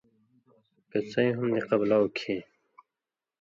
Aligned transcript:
کہ 0.89 0.99
څَیں 1.09 1.31
ہُم 1.37 1.47
نی 1.53 1.61
قبلاؤ 1.69 2.05
کھیں، 2.17 2.41